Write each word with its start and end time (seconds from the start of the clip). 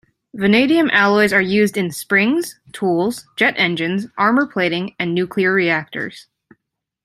Vanadium 0.33 0.89
alloys 0.91 1.31
are 1.31 1.41
used 1.43 1.77
in 1.77 1.91
springs, 1.91 2.59
tools, 2.73 3.27
jet 3.35 3.53
engines, 3.57 4.07
armor 4.17 4.47
plating, 4.47 4.95
and 4.97 5.13
nuclear 5.13 5.53
reactors. 5.53 6.25